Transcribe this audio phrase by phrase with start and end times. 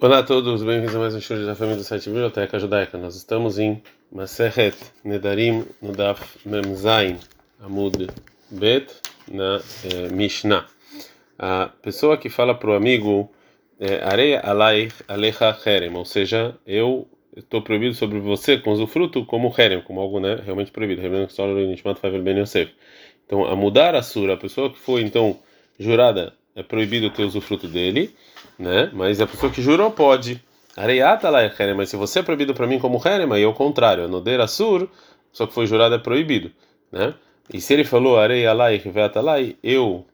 [0.00, 2.96] Olá a todos, bem-vindos a mais um show da família do site Biblioteca Judaica.
[2.96, 3.82] Nós estamos em
[4.12, 7.18] Maseret Nedarim no Daf Memzain
[7.60, 8.06] Amud
[8.48, 8.94] Bet
[9.26, 10.68] na eh, Mishnah.
[11.36, 13.28] A pessoa que fala para o amigo
[13.80, 19.52] eh, Areia alai alecha herem, ou seja, eu estou proibido sobre você com usufruto como
[19.58, 21.02] herem, como algo né, realmente proibido.
[23.26, 25.40] Então, a mudar a sura, a pessoa que foi então
[25.76, 28.14] jurada é proibido ter usufruto dele
[28.58, 28.90] né?
[28.92, 30.42] Mas a pessoa que jurou pode.
[30.76, 33.52] Areiata lá é mas se você é proibido para mim como herem, aí é o
[33.52, 34.04] contrário.
[34.04, 34.88] A nodeira sur,
[35.32, 36.50] só que foi jurada é proibido,
[36.92, 37.14] né?
[37.52, 38.80] E se ele falou areia lá e
[39.16, 40.04] lá, eu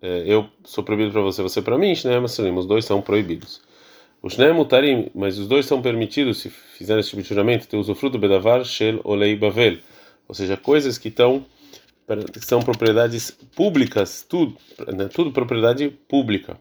[0.00, 2.20] é, eu sou proibido para você, você para mim, né?
[2.20, 3.60] Mas os dois são proibidos.
[4.22, 8.18] Os mutarim, mas os dois são permitidos se fizerem esse tipo de juramento, ter usufruto
[8.18, 9.78] bedavar shel olei bavel,
[10.28, 11.44] ou seja, coisas que estão
[12.40, 14.56] são propriedades públicas, tudo,
[14.94, 15.08] né?
[15.08, 16.58] tudo propriedade pública.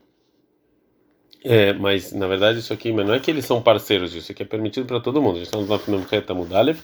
[1.44, 4.44] É, mas na verdade isso aqui mas não é que eles são parceiros, isso aqui
[4.44, 5.36] é permitido para todo mundo.
[5.36, 6.80] A gente está no Nafnamketa Mudalev.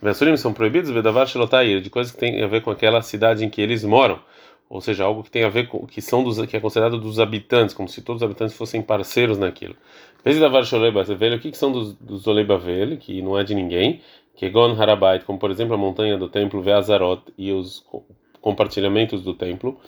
[0.00, 3.48] Vesurim são proibidos, Vedavar Shelotair, de coisas que tem a ver com aquela cidade em
[3.48, 4.20] que eles moram.
[4.68, 7.18] Ou seja, algo que tem a ver com que são dos, que é considerado dos
[7.18, 9.76] habitantes, como se todos os habitantes fossem parceiros naquilo.
[10.24, 14.02] Vedavar Shelotair, o que, são dos, dos Oleibavel, que não é de ninguém,
[14.36, 17.84] que Gon Harabait, como por exemplo a montanha do templo Veazarot e os
[18.40, 19.80] compartilhamentos do templo.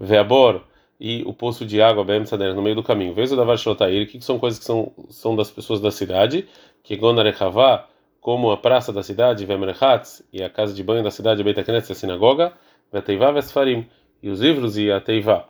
[0.00, 0.64] Veabor,
[0.98, 2.22] e o poço de água Bem
[2.54, 3.14] no meio do caminho.
[3.14, 6.46] Veja da Varshotair, que são coisas que são, são das pessoas da cidade,
[6.82, 7.86] que Gonarekhavá,
[8.20, 11.92] como a praça da cidade, Vemrechatz, e a casa de banho da cidade, Beit HaKnesset,
[11.92, 12.52] a sinagoga,
[12.92, 13.86] Veteivá Vesfarim,
[14.22, 15.46] e os livros e a Teivá.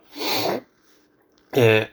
[1.53, 1.89] É...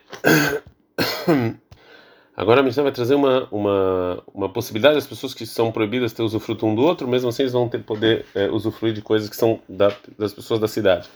[2.38, 6.22] Agora a Mishnah vai trazer uma, uma, uma possibilidade das pessoas que são proibidas ter
[6.22, 9.34] usufruto um do outro, mesmo assim eles vão ter poder é, usufruir de coisas que
[9.34, 11.08] são da, das pessoas da cidade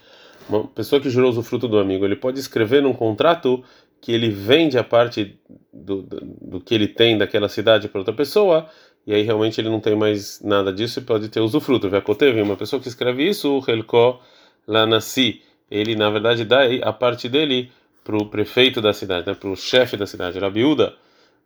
[0.49, 3.63] uma pessoa que jurou usufruto do amigo, ele pode escrever num contrato
[4.01, 5.39] que ele vende a parte
[5.73, 8.69] do, do, do que ele tem daquela cidade para outra pessoa,
[9.07, 11.89] e aí realmente ele não tem mais nada disso e pode ter usufruto.
[12.17, 14.21] teve uma pessoa que escreve isso, o Helko
[14.67, 17.71] Lanassi, ele na verdade dá a parte dele
[18.05, 20.95] para o prefeito da cidade, né, para o chefe da cidade, Rabiuda.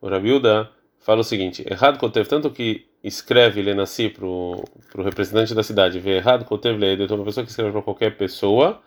[0.01, 0.71] O Rabiuda
[1.01, 4.65] fala o seguinte: errado Kotev, tanto que escreve Lenassi para o
[5.05, 8.81] representante da cidade, vê errado Kotev Leid, então uma pessoa que escreve para qualquer pessoa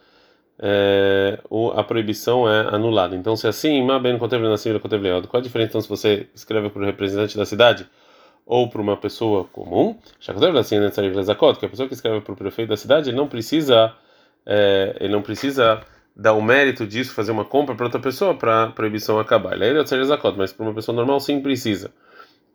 [0.61, 3.15] é, o, a proibição é anulada.
[3.15, 6.69] Então, se assim, Maben Kotev Lenassi Kotev Leod, qual a diferença então, se você escreve
[6.69, 7.87] para o representante da cidade
[8.45, 9.97] ou para uma pessoa comum?
[10.19, 13.93] Que a pessoa que escreve para o prefeito da cidade, ele não precisa,
[14.45, 15.81] é, ele não precisa
[16.19, 19.53] dar o mérito disso, fazer uma compra para outra pessoa para a proibição acabar.
[19.53, 19.83] Ele é
[20.37, 21.91] mas para uma pessoa normal sim precisa.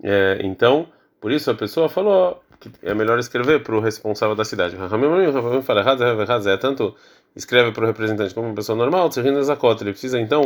[0.03, 0.87] É, então,
[1.19, 4.77] por isso a pessoa falou que é melhor escrever para o responsável da cidade.
[4.77, 6.95] É tanto
[7.35, 9.09] escreve para o representante como uma pessoa normal,
[9.83, 10.45] ele precisa então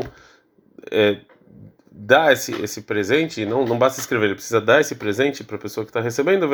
[0.88, 1.18] é,
[1.90, 5.58] dar esse, esse presente, não, não basta escrever, ele precisa dar esse presente para a
[5.58, 6.44] pessoa que está recebendo,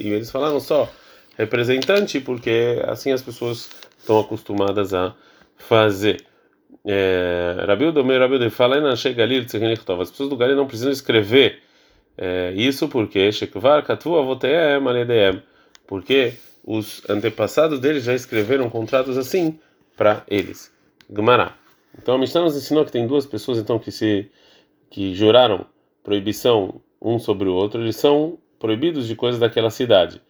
[0.00, 0.90] e eles falaram só
[1.36, 3.68] representante, porque assim as pessoas
[4.00, 5.14] estão acostumadas a
[5.56, 6.24] fazer.
[6.84, 11.62] É, Rabildo, meu Rabildo, fala na Galil, as pessoas do Galil não precisam escrever
[12.16, 14.80] é, isso porque Shekvar Katu Avoteem
[15.86, 16.34] porque
[16.64, 19.58] os antepassados deles já escreveram contratos assim
[19.96, 20.72] para eles.
[21.14, 21.54] Gemara.
[21.98, 24.30] Então a Mishnah nos ensinou que tem duas pessoas então que se
[24.90, 25.66] que juraram
[26.02, 30.20] proibição um sobre o outro, eles são proibidos de coisas daquela cidade.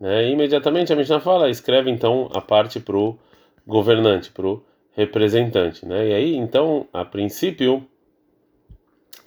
[0.00, 0.28] Né?
[0.28, 3.18] E imediatamente a Mishnah fala, escreve então a parte para o
[3.66, 4.62] governante, para o
[4.92, 5.86] representante.
[5.86, 6.08] Né?
[6.08, 7.86] E aí, então, a princípio,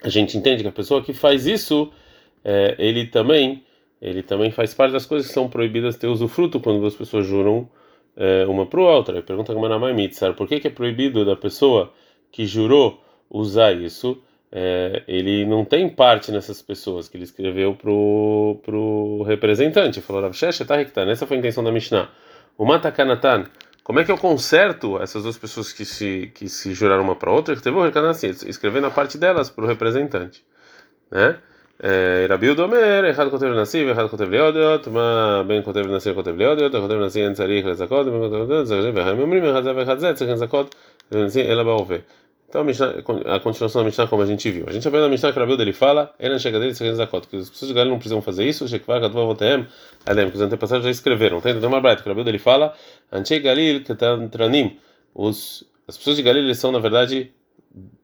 [0.02, 1.92] a gente entende que a pessoa que faz isso,
[2.44, 3.64] é, ele também
[4.00, 7.68] ele também faz parte das coisas que são proibidas ter usufruto quando as pessoas juram
[8.16, 9.22] é, uma para outra.
[9.22, 11.92] Pergunta como na Mitzar, por que, que é proibido da pessoa
[12.30, 14.22] que jurou usar isso?
[14.51, 19.99] É, ele não tem parte nessas pessoas que ele escreveu pro pro representante.
[20.01, 20.33] Falou Rav
[20.67, 22.07] tá Essa foi a intenção da Mishnah.
[22.55, 23.45] O Matakanatan,
[23.83, 27.31] como é que eu conserto essas duas pessoas que se que se juraram uma para
[27.31, 27.55] outra?
[27.55, 30.45] Que teve o assim, escrevendo a parte delas para o representante,
[31.11, 31.39] né?
[32.29, 36.75] רבי יהודה אומר, אחד כותב לנשיא ואחד כותב ליודיות, מה בין כותב לנשיא וכותב ליודיות,
[36.75, 38.07] הכותב לנשיא אין צריך לזכות,
[38.95, 40.75] והם אומרים אחד זה ואחד זה צריך לזכות
[41.11, 41.97] לנשיא אלא בהווה.
[42.48, 42.94] Então a, Mishnah,
[43.26, 44.64] a continuação da Mishnah como a gente viu.
[44.66, 47.36] A gente aprende na Mishnah que o Rabilda ele fala, Elan chega dele zakot, que
[47.36, 48.64] as pessoas de Galil não precisam fazer isso,
[50.30, 51.40] que os antepassados já escreveram.
[51.42, 52.72] Tem uma breta que o Rabilda ele fala,
[55.86, 57.32] as pessoas de Galil são na verdade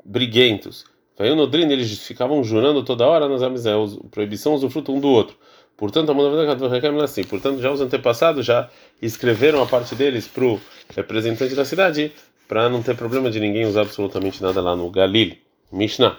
[0.04, 0.84] briguentos.
[1.16, 5.36] Vai no Drin, eles ficavam jurando toda hora nas amizades, proibição usufruto um do outro.
[5.76, 7.24] Portanto, a assim.
[7.24, 8.68] Portanto, já os antepassados já
[9.00, 10.60] escreveram a parte deles para o
[10.94, 12.12] representante da cidade,
[12.48, 15.36] para não ter problema de ninguém usar absolutamente nada lá no Galil.
[15.72, 16.18] Mishnah.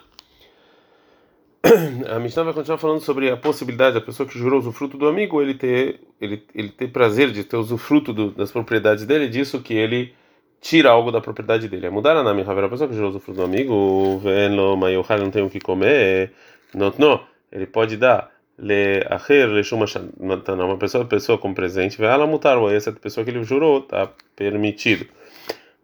[2.09, 5.41] a Mishnah vai continuar falando sobre a possibilidade da pessoa que jurou usufruto do amigo
[5.41, 9.73] ele ter ele, ele ter prazer de ter usufruto do, das propriedades dele disso que
[9.73, 10.13] ele
[10.61, 11.87] tira algo da propriedade dele.
[11.87, 15.31] É mudar a nome, a pessoa que jurou usufruto do amigo, vendo, mas o não
[15.31, 16.33] tem o que comer,
[16.73, 19.85] não, não, ele pode dar le acher le shuma
[20.19, 25.05] uma pessoa pessoa como presente, vai ela mutar essa pessoa que ele jurou tá permitido.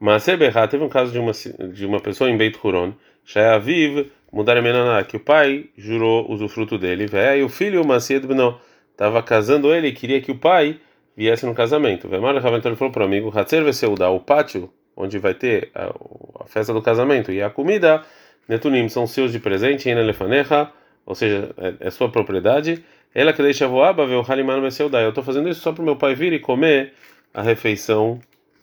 [0.02, 2.94] Mas teve um caso de uma de uma pessoa em Beit Huron,
[3.24, 7.06] Shayaviv mudar a que o pai jurou usufruto dele,
[7.38, 8.60] e o filho Macied Beno
[8.92, 10.80] estava casando ele e queria que o pai
[11.16, 12.10] viesse no casamento.
[12.10, 15.94] Vemar ele falou para o amigo, Hatzer o pátio onde vai ter a,
[16.44, 18.02] a, festa do casamento e a comida,
[18.48, 20.72] Netunim são seus de presente, em Elefanecha,
[21.06, 22.84] ou seja, é, é sua propriedade.
[23.14, 25.96] Ela que deixa voaba, ver o Haliman Eu estou fazendo isso só para o meu
[25.96, 26.94] pai vir e comer
[27.34, 28.20] a refeição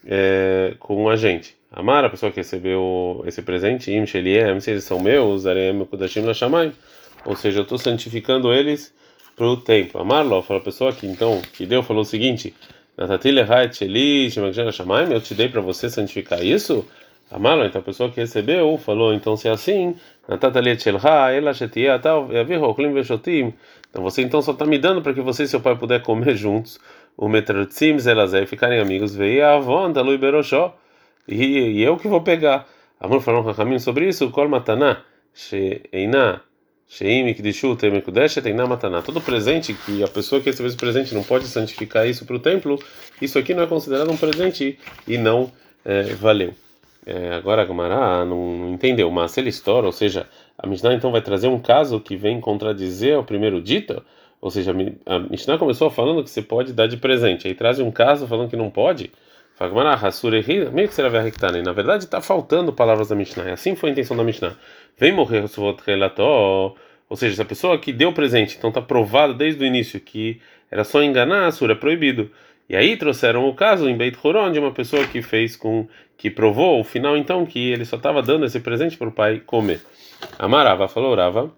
[0.07, 1.57] é, com a gente.
[1.71, 6.73] Amar, a pessoa que recebeu esse presente, Im se eles são meus, Arem Kudashim Lashamai,
[7.25, 8.95] ou seja, eu estou santificando eles
[9.37, 10.01] para o templo.
[10.01, 12.55] Amarlo, fala a pessoa que então, que deu, falou o seguinte:
[12.97, 16.87] Natatilha Hait Sheli, Shemakshem eu te dei para você santificar isso?
[17.31, 19.95] Amarlo, então a pessoa que recebeu falou: então se é assim,
[20.27, 20.99] Natatalia Shelha,
[21.31, 23.53] ela Shetia, tal, Yavir Hoklim Veshotim,
[23.91, 26.35] então você então só está me dando para que você e seu pai puder comer
[26.37, 26.81] juntos,
[27.19, 30.79] o Metratzim Zelazé, ficarem amigos, veio a avó, Lui Beroshó
[31.27, 32.67] e, eu que vou pegar.
[33.01, 35.03] Amor falou com caminho sobre isso, Kol Mataná,
[35.35, 36.41] Sheina,
[36.87, 39.03] Sheim Kidishu Temekudeshet, Einá Mataná.
[39.03, 42.39] Todo presente que a pessoa que recebeu esse presente não pode santificar isso para o
[42.39, 42.79] templo,
[43.21, 45.53] isso aqui não é considerado um presente e não
[45.85, 46.55] é, valeu.
[47.05, 51.11] É, agora a Gamara não, não entendeu, mas ele estoura, ou seja, a Mishnah então
[51.11, 54.03] vai trazer um caso que vem contradizer o primeiro dito,
[54.41, 54.73] ou seja,
[55.07, 58.51] a Mishnah começou falando que você pode dar de presente, aí traz um caso falando
[58.51, 59.11] que não pode.
[60.73, 61.09] Meio que será
[61.65, 63.53] Na verdade, está faltando palavras da Mishnah.
[63.53, 64.57] Assim foi a intenção da Mishnah.
[64.97, 65.43] Vem morrer
[67.11, 70.41] ou seja, se a pessoa que deu presente, então está provado desde o início que
[70.71, 72.31] era só enganar, a sura é proibido.
[72.69, 75.89] E aí trouxeram o caso em Beit Horon de uma pessoa que fez com
[76.19, 79.41] que provou o final então que ele só estava dando esse presente para o pai
[79.41, 79.81] comer.
[80.39, 81.51] Amarava falou Rava,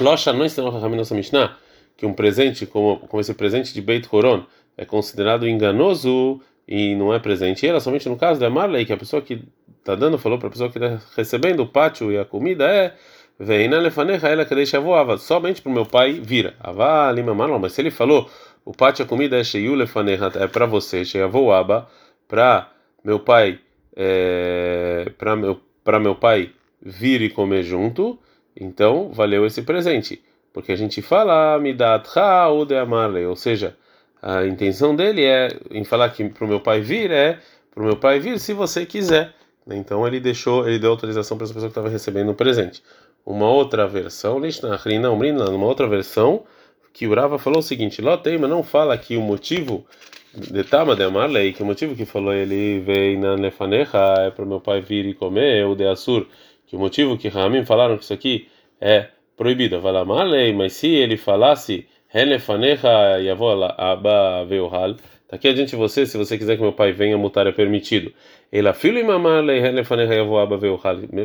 [0.00, 1.56] Losha não ensinou a nossa Mishnah
[1.96, 4.44] que um presente como, como esse presente de Beit Horon
[4.76, 7.66] é considerado enganoso e não é presente.
[7.66, 9.42] E era somente no caso da Marley, que a pessoa que
[9.78, 12.94] está dando falou para a pessoa que está recebendo o pátio e a comida é
[13.38, 17.58] vem na lefaneja ela que deixa voava somente para o meu pai vira avá marlon
[17.58, 18.28] mas se ele falou
[18.64, 21.88] o pátio a comida é cheio lefaneja é para você cheia voaba
[22.26, 22.68] para
[23.02, 23.60] meu pai
[23.96, 26.50] é, para meu para meu pai
[26.82, 28.18] vir e comer junto
[28.58, 30.22] então valeu esse presente
[30.52, 31.58] porque a gente fala
[32.50, 32.74] ou de
[33.26, 33.76] ou seja
[34.20, 37.38] a intenção dele é em falar que para o meu pai vir é
[37.72, 39.32] para o meu pai vir se você quiser.
[39.70, 42.82] Então ele deixou, ele deu autorização para essa pessoa que estava recebendo o presente.
[43.24, 46.42] Uma outra versão, uma outra versão
[46.92, 49.86] que o Rava falou o seguinte: Loteima não fala que o motivo
[50.34, 54.44] de Tama de Amarlei, que o motivo que falou ele veio na Nefanecha é para
[54.44, 56.26] o meu pai vir e comer, o de Assur,
[56.68, 58.46] que o motivo que Ramim falaram que isso aqui
[58.80, 64.96] é proibido, Valamarlei, mas se ele falasse Helefanecha yavola aba veohal.
[65.28, 68.12] Tá adiante você, se você quiser que meu pai venha, mutar é permitido.
[68.50, 69.04] Ela filho.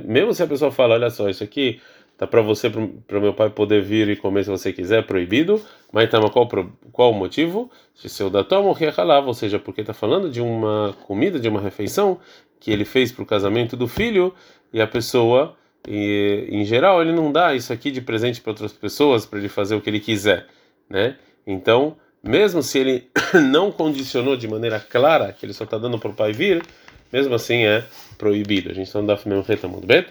[0.05, 1.79] Mesmo se a pessoa fala, olha só, isso aqui
[2.17, 5.61] tá para você, para meu pai poder vir e comer se você quiser, é proibido.
[5.89, 6.49] Mas tá, qual
[6.91, 7.71] qual o motivo?
[7.95, 12.19] Se seu datom halava, ou seja, porque tá falando de uma comida, de uma refeição
[12.63, 14.33] que ele fez para o casamento do filho
[14.71, 15.55] e a pessoa
[15.85, 19.49] e, em geral ele não dá isso aqui de presente para outras pessoas para ele
[19.49, 20.47] fazer o que ele quiser
[20.89, 21.17] né?
[21.45, 23.09] Então, mesmo se ele
[23.51, 26.63] não condicionou de maneira clara que ele só está dando para o pai vir,
[27.11, 27.83] mesmo assim é
[28.17, 28.69] proibido.
[28.71, 30.05] A gente está no Daf muito bem.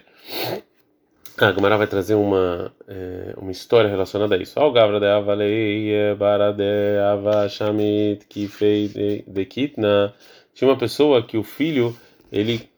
[1.38, 4.60] A Gamara vai trazer uma é, uma história relacionada a isso.
[4.60, 6.62] Al Gavra de Avalei Barade
[7.12, 10.14] Avashamit Kifei de Kitna.
[10.54, 11.96] Tinha uma pessoa que o filho
[12.32, 12.68] ele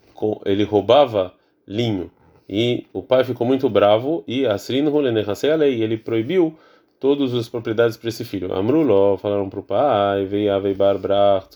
[0.44, 1.32] ele roubava
[1.66, 2.10] linho
[2.48, 6.58] e o pai ficou muito bravo e Asrin e ele proibiu
[7.00, 8.52] todas as propriedades para esse filho.
[8.54, 11.48] Amruló, falaram para o pai, veio Aveibar Brach,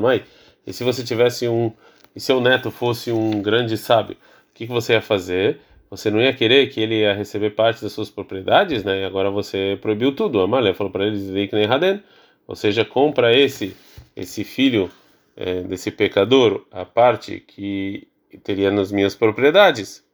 [0.00, 0.22] Mai.
[0.66, 1.72] E se você tivesse um,
[2.14, 5.60] e seu neto fosse um grande sábio, o que, que você ia fazer?
[5.90, 9.02] Você não ia querer que ele ia receber parte das suas propriedades, né?
[9.02, 10.40] E agora você proibiu tudo.
[10.40, 11.28] Amalé falou para eles,
[12.46, 13.76] ou seja, compra esse
[14.14, 14.90] esse filho
[15.40, 18.08] é, desse pecador a parte que
[18.44, 20.04] teria nas minhas propriedades.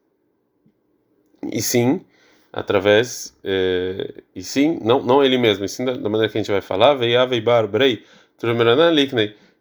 [1.52, 2.04] E sim,
[2.52, 6.40] através eh, e sim não não ele mesmo e sim da, da maneira que a
[6.40, 8.02] gente vai falar veiaveibar brei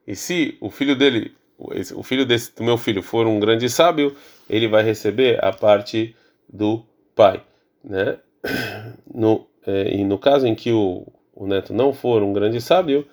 [0.08, 4.16] e se o filho dele o filho desse do meu filho for um grande sábio
[4.50, 6.16] ele vai receber a parte
[6.48, 7.44] do pai
[7.84, 8.18] né
[9.14, 11.06] no, é, e no caso em que o,
[11.36, 13.06] o neto não for um grande sábio,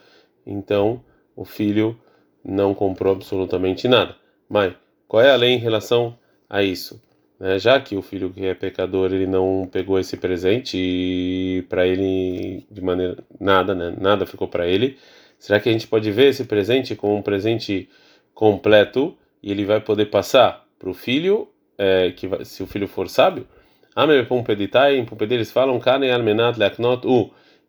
[0.47, 1.02] então
[1.35, 1.99] o filho
[2.44, 4.16] não comprou absolutamente nada.
[4.49, 4.75] Mas
[5.08, 6.18] qual é a lei em relação
[6.49, 7.00] a isso?
[7.38, 7.58] Né?
[7.58, 12.64] Já que o filho que é pecador ele não pegou esse presente e para ele
[12.70, 13.94] de maneira nada, né?
[13.99, 14.96] Nada ficou para ele.
[15.38, 17.88] Será que a gente pode ver esse presente como um presente
[18.32, 22.87] completo e ele vai poder passar para o filho, é, que vai, se o filho
[22.87, 23.46] for sábio?
[23.94, 25.80] Ame pumpeditai, em pumpedi eles falam.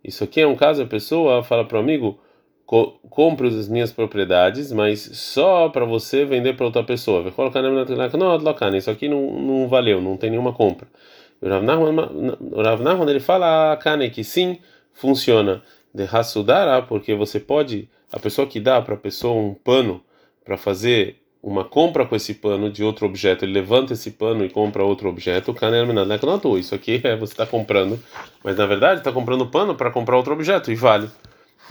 [0.03, 2.20] Isso aqui é um caso a pessoa fala para o amigo
[2.65, 7.24] compre as minhas propriedades, mas só para você vender para outra pessoa.
[7.24, 10.88] Na Isso aqui não, não valeu, não tem nenhuma compra.
[11.41, 11.50] O
[12.62, 14.58] Rav Nahman ele fala Kane que sim
[14.93, 15.62] funciona
[15.93, 20.01] de Hasudara, porque você pode a pessoa que dá para a pessoa um pano
[20.46, 24.50] para fazer uma compra com esse pano de outro objeto, ele levanta esse pano e
[24.50, 25.53] compra outro objeto,
[26.58, 28.00] isso aqui é você está comprando,
[28.41, 31.10] mas na verdade está comprando pano para comprar outro objeto e vale.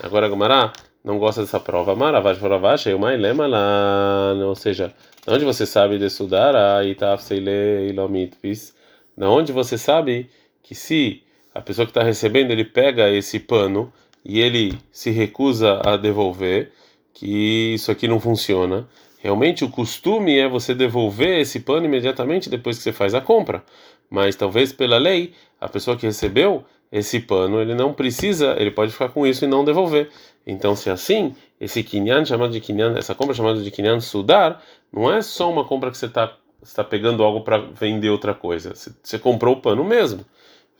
[0.02, 0.73] Agora Gamara
[1.04, 1.94] não gosta dessa prova.
[1.94, 4.92] Maravash Varavash, eu mais lema lá, ou seja,
[5.28, 8.75] onde você sabe de estudar a Itafseile Ilomitvis,
[9.16, 10.28] na onde você sabe
[10.61, 11.23] que se
[11.54, 13.92] a pessoa que está recebendo ele pega esse pano
[14.25, 16.73] e ele se recusa a devolver,
[17.14, 18.88] que isso aqui não funciona.
[19.18, 23.62] Realmente o costume é você devolver esse pano imediatamente depois que você faz a compra.
[24.11, 28.92] Mas talvez pela lei, a pessoa que recebeu esse pano, ele não precisa, ele pode
[28.92, 30.11] ficar com isso e não devolver.
[30.46, 34.62] Então, se é assim, esse kinyan chamado de kinyan, essa compra chamada de kinyan sudar,
[34.92, 38.75] não é só uma compra que você está está pegando algo para vender outra coisa.
[38.75, 40.25] Você, você comprou o pano mesmo.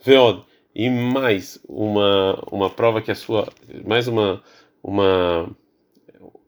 [0.03, 0.43] Veod.
[0.75, 3.47] E mais uma uma prova que é sua,
[3.85, 4.41] mais uma
[4.83, 5.49] uma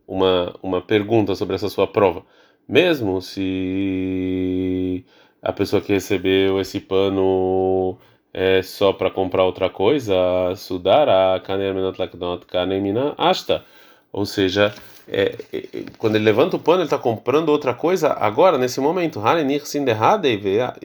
[0.07, 2.25] uma uma pergunta sobre essa sua prova.
[2.67, 5.05] Mesmo se
[5.41, 7.97] a pessoa que recebeu esse pano
[8.37, 10.13] é só para comprar outra coisa,
[10.57, 13.63] sudar a kanemina asta.
[14.11, 14.75] Ou seja,
[15.07, 15.63] é, é,
[15.97, 19.21] quando ele levanta o pano, ele está comprando outra coisa agora, nesse momento.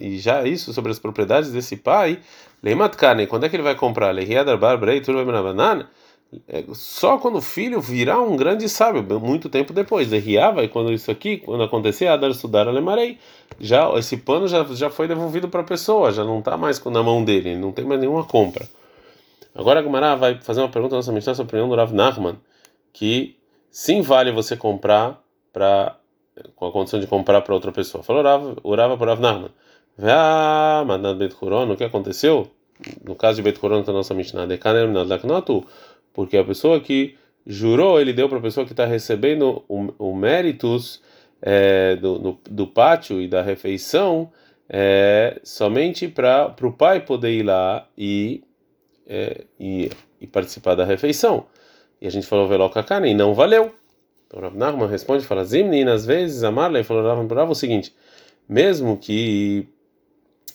[0.00, 2.20] E já isso sobre as propriedades desse pai,
[2.62, 2.94] Leimat
[3.28, 4.12] quando é que ele vai comprar?
[4.12, 5.86] Leihiadar barbrei, turba é,
[6.74, 10.08] só quando o filho virar um grande sábio, muito tempo depois.
[10.08, 13.18] Derriava, e quando isso aqui, quando acontecer, Adar estudar alemarei,
[13.58, 17.02] já esse pano já, já foi devolvido para a pessoa, já não está mais na
[17.02, 18.68] mão dele, não tem mais nenhuma compra.
[19.54, 22.36] Agora a Gumara vai fazer uma pergunta nossa Mishnah sobre opinião do Rav Nachman,
[22.92, 23.36] que
[23.70, 25.20] sim vale você comprar
[25.52, 25.96] para
[26.54, 28.04] com a condição de comprar para outra pessoa.
[28.04, 29.50] Falou Rav, orava para Rav Nachman.
[29.98, 30.84] Ah,
[31.68, 32.48] o que aconteceu?
[33.04, 35.08] No caso de Beit Huron, que é a nossa Mishnah, de Kaner Minad
[36.12, 40.14] porque a pessoa que jurou, ele deu para a pessoa que está recebendo o, o
[40.14, 41.02] méritos
[41.40, 44.30] é, do, do, do, pátio e da refeição
[44.68, 48.42] é, somente para o pai poder ir lá e,
[49.06, 49.90] é, e,
[50.20, 51.46] e, participar da refeição.
[52.00, 53.74] E a gente falou veloca carne e não valeu.
[54.26, 57.92] Então Rav Nachman responde, fala, Zimni, às vezes, a Marley falou Rav o seguinte,
[58.48, 59.66] mesmo que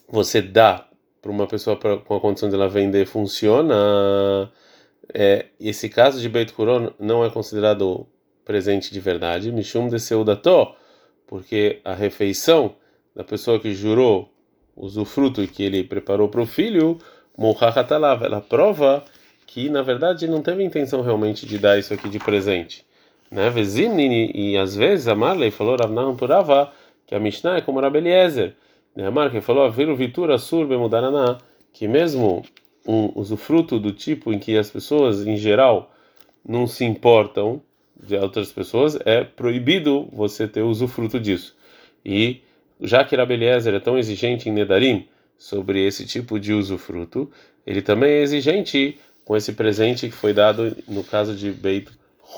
[0.08, 0.88] você dá
[1.22, 4.52] para uma pessoa pra, com a condição de ela vender funciona
[5.14, 8.08] é, esse caso de Beit Huron não é considerado
[8.44, 10.76] presente de verdade, Mishum de Seudató,
[11.28, 12.76] porque a refeição
[13.16, 14.30] da pessoa que jurou
[14.76, 16.98] usufruto que ele preparou para o filho,
[17.38, 19.04] Mohachatalav, ela prova
[19.48, 22.86] que na verdade não teve intenção realmente de dar isso aqui de presente.
[23.32, 23.52] Né?
[24.34, 26.72] E às vezes a Marley falou Ravnaham Purava,
[27.08, 28.56] que a Mishnah é como Rabeliezer.
[28.96, 29.08] Né?
[29.08, 31.38] A Marley falou, Viru Vitura Surbe Mudaraná,
[31.74, 32.44] que mesmo
[32.88, 35.92] um usufruto do tipo em que as pessoas em geral
[36.48, 37.62] não se importam
[37.96, 41.56] de outras pessoas, é proibido você ter usufruto disso.
[42.06, 42.42] E
[42.80, 47.32] já que Rabeliezer é tão exigente em Nedarim sobre esse tipo de usufruto,
[47.66, 51.90] ele também é exigente com esse presente que foi dado no caso de Beit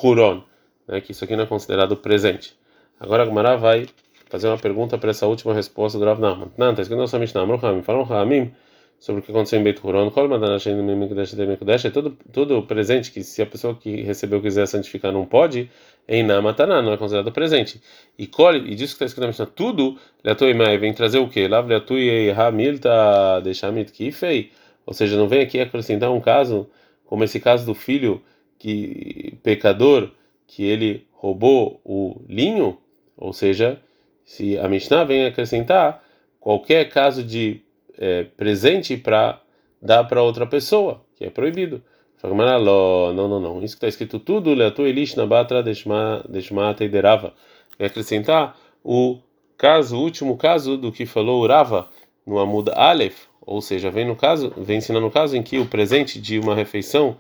[0.02, 0.44] Huron,
[0.88, 2.56] né, que isso aqui não é considerado presente.
[3.00, 3.88] Agora a vai
[4.30, 6.52] fazer uma pergunta para essa última resposta do Rav Nahman.
[6.58, 7.46] Não, está escrito na nossa Mishnah,
[7.84, 8.52] Falam Ramim,
[9.00, 13.76] sobre o que aconteceu em Beit Huron, é tudo, tudo presente que se a pessoa
[13.76, 15.70] que recebeu quiser santificar não pode,
[16.08, 17.82] em Namataná, não é considerado presente.
[18.18, 21.48] E colhe, e disso que está escrito na Mishnah, tudo, Leatuimai, vem trazer o quê?
[21.48, 24.52] Lá, Leatuiei Hamilta, Deixamit Kifei,
[24.86, 26.68] ou seja, não vem aqui acrescentar um caso,
[27.06, 28.22] como esse caso do filho
[28.58, 30.10] que pecador,
[30.48, 32.78] que ele roubou o linho,
[33.16, 33.80] ou seja,
[34.24, 36.04] se a Mishnah vem acrescentar
[36.40, 37.62] qualquer caso de
[37.98, 39.42] é, presente para
[39.82, 41.82] dar para outra pessoa, que é proibido.
[42.24, 43.64] Não, não, não.
[43.64, 47.34] Isso que está escrito tudo, Leatu Elish Nabatra Deshmata e Derava.
[47.78, 49.20] Vai acrescentar o
[49.58, 51.90] caso, o último caso do que falou Rava
[52.26, 55.66] no Amud Aleph, Ou seja, vem no caso, vem ensinando no caso em que o
[55.66, 57.18] presente de uma refeição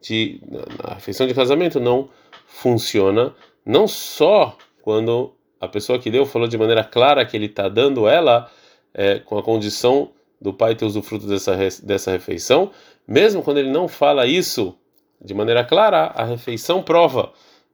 [0.00, 0.40] de
[0.94, 2.10] refeição de casamento não
[2.46, 7.68] funciona, não só quando a pessoa que deu falou de maneira clara que ele está
[7.68, 8.50] dando ela
[8.94, 10.10] é, com a condição
[10.40, 12.70] do pai ter usufruto dessa dessa refeição,
[13.06, 14.76] mesmo quando ele não fala isso
[15.20, 17.32] de maneira clara, a refeição prova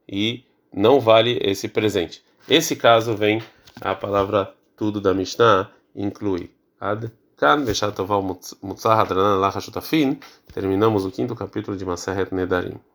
[0.09, 2.23] e não vale esse presente.
[2.49, 3.43] Esse caso vem
[3.81, 6.51] a palavra tudo da Mishnah inclui.
[6.81, 7.97] Ad kan veshat
[8.63, 10.19] mutzah hadranan lachashutafin.
[10.55, 12.81] Terminamos o quinto capítulo de Maseret Nedarim.